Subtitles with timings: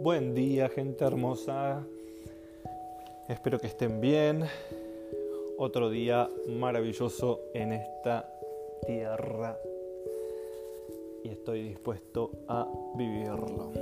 [0.00, 1.84] Buen día, gente hermosa.
[3.28, 4.44] Espero que estén bien.
[5.58, 8.32] Otro día maravilloso en esta
[8.86, 9.58] tierra
[11.24, 13.72] y estoy dispuesto a vivirlo.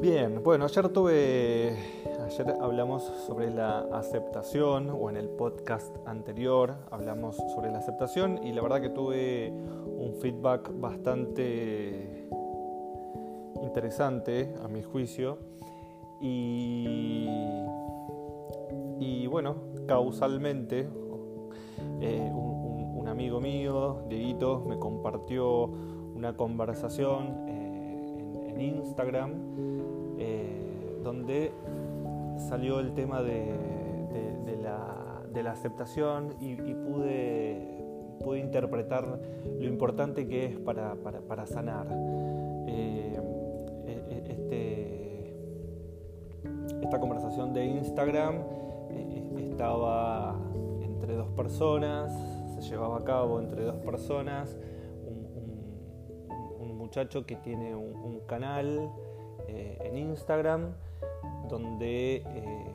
[0.00, 1.76] Bien, bueno, ayer tuve,
[2.24, 8.52] ayer hablamos sobre la aceptación o en el podcast anterior hablamos sobre la aceptación y
[8.52, 12.17] la verdad que tuve un feedback bastante
[13.62, 15.38] interesante a mi juicio
[16.20, 17.28] y,
[18.98, 20.88] y bueno, causalmente
[22.00, 29.32] eh, un, amigo mío, Dieguito, me compartió una conversación eh, en, Instagram
[30.18, 31.52] eh, donde
[32.48, 33.76] salió el tema de,
[34.62, 37.82] la, aceptación y, pude,
[38.22, 39.18] pude, interpretar
[39.58, 41.86] lo importante que es para, para sanar.
[46.88, 48.36] Esta conversación de Instagram
[48.88, 50.34] eh, estaba
[50.80, 52.10] entre dos personas,
[52.54, 54.56] se llevaba a cabo entre dos personas,
[55.04, 58.90] un, muchacho que tiene un, canal
[59.48, 60.72] eh, en Instagram
[61.50, 62.74] donde eh,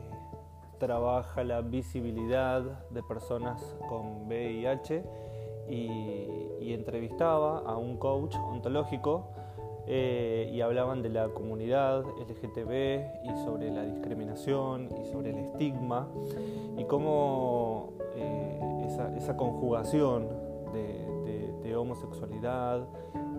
[0.78, 5.04] trabaja la visibilidad de personas con VIH
[5.70, 9.32] y entrevistaba a un coach ontológico
[9.86, 16.08] eh, y hablaban de la comunidad LGTB y sobre la discriminación y sobre el estigma
[16.78, 18.60] y cómo eh,
[19.18, 20.28] esa, conjugación
[20.74, 22.88] de, homosexualidad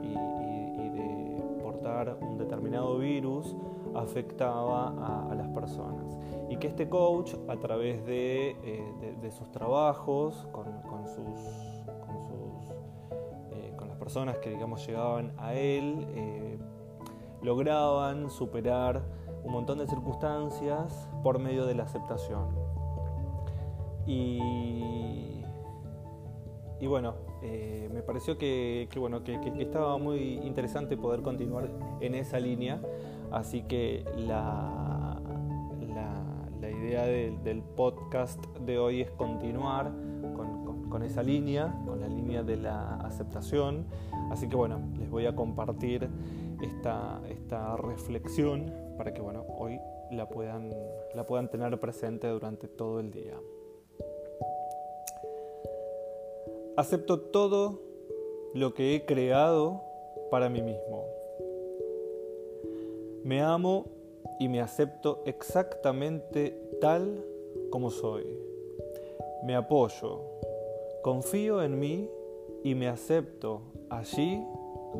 [0.02, 3.56] y, de portar un determinado virus
[3.94, 6.18] afectaba a, las personas.
[6.50, 11.74] Y que este coach a través de, eh, sus trabajos con sus
[14.04, 16.58] personas que digamos llegaban a él eh,
[17.40, 19.02] lograban superar
[19.42, 22.48] un montón de circunstancias por medio de la aceptación.
[24.06, 25.42] Y,
[26.80, 31.70] y bueno, eh, me pareció que, bueno, que, estaba muy interesante poder continuar
[32.00, 32.82] en esa línea,
[33.30, 35.18] así que la,
[36.60, 39.92] la, idea del podcast de hoy es continuar
[40.36, 40.53] con
[41.02, 43.86] esa línea, con la línea de la aceptación.
[44.30, 46.08] Así que bueno, les voy a compartir
[46.62, 49.78] esta, esta reflexión para que bueno, hoy
[50.10, 50.70] la puedan,
[51.14, 53.34] la puedan tener presente durante todo el día.
[56.76, 57.80] Acepto todo
[58.54, 59.82] lo que he creado
[60.30, 61.04] para mí mismo.
[63.22, 63.86] Me amo
[64.38, 66.50] y me acepto exactamente
[66.80, 67.24] tal
[67.70, 68.26] como soy.
[69.44, 70.22] Me apoyo,
[71.04, 72.08] Confío en mí
[72.62, 73.60] y me acepto
[73.90, 74.42] allí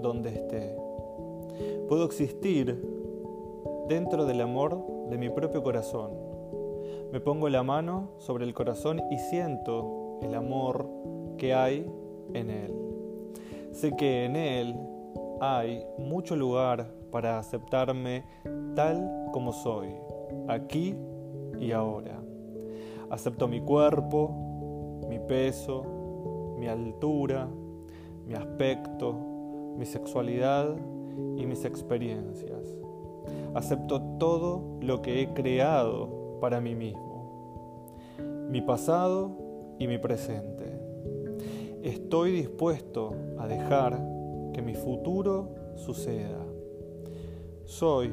[0.03, 0.77] donde esté.
[1.89, 2.79] Puedo existir
[3.89, 6.11] dentro del amor de mi propio corazón.
[7.11, 10.87] Me pongo la mano sobre el corazón y siento el amor
[11.39, 11.91] que hay
[12.35, 12.75] en él.
[13.73, 14.77] Sé que en él
[15.41, 18.27] hay mucho lugar para aceptarme
[18.75, 19.89] tal como soy,
[20.49, 20.95] aquí
[21.59, 22.21] y ahora.
[23.09, 24.54] Acepto mi cuerpo,
[25.09, 27.49] mi peso, mi altura,
[28.27, 29.15] mi aspecto,
[29.77, 30.77] mi sexualidad
[31.37, 32.75] y mis experiencias.
[33.55, 37.97] Acepto todo lo que he creado para mí mismo,
[38.51, 39.31] mi pasado
[39.79, 40.65] y mi presente.
[41.83, 44.01] Estoy dispuesto a dejar
[44.53, 46.45] que mi futuro suceda.
[47.65, 48.11] Soy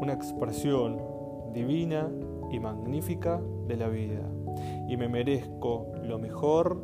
[0.00, 1.00] una expresión
[1.52, 2.10] divina
[2.50, 4.22] y magnífica de la vida
[4.88, 6.80] y me merezco lo mejor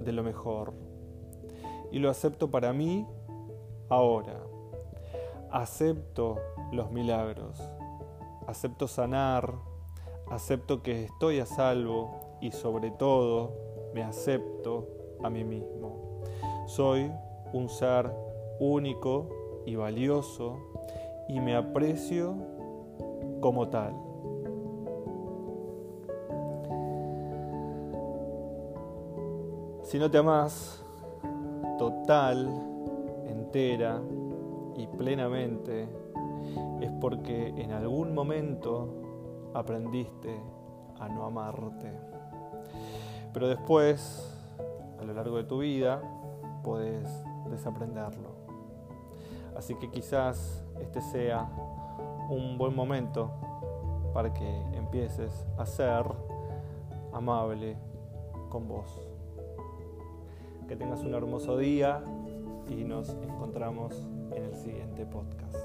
[0.00, 0.74] de lo mejor.
[1.90, 3.06] Y lo acepto para mí
[3.88, 4.42] ahora.
[5.50, 6.36] Acepto
[6.72, 7.60] los milagros.
[8.46, 9.54] Acepto sanar.
[10.30, 13.52] Acepto que estoy a salvo y sobre todo
[13.94, 14.86] me acepto
[15.22, 16.22] a mí mismo.
[16.66, 17.10] Soy
[17.52, 18.12] un ser
[18.60, 20.58] único y valioso
[21.28, 22.36] y me aprecio
[23.40, 24.07] como tal.
[29.88, 30.84] Si no te amas
[31.78, 32.46] total,
[33.26, 34.02] entera
[34.76, 35.88] y plenamente,
[36.82, 40.38] es porque en algún momento aprendiste
[41.00, 41.90] a no amarte.
[43.32, 44.30] Pero después,
[45.00, 46.02] a lo largo de tu vida,
[46.62, 47.08] puedes
[47.48, 48.28] desaprenderlo.
[49.56, 51.48] Así que quizás este sea
[52.28, 53.30] un buen momento
[54.12, 56.04] para que empieces a ser
[57.10, 57.78] amable
[58.50, 59.17] con vos.
[60.68, 62.02] Que tengas un hermoso día
[62.68, 64.06] y nos encontramos
[64.36, 65.56] en el siguiente podcast.